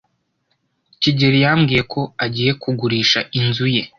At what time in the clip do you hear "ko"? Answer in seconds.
1.93-2.01